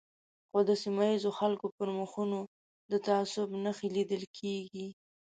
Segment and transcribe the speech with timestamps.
[0.49, 2.39] خو د سیمه ییزو خلکو پر مخونو
[2.91, 4.87] د تعصب نښې لیدل کېږي.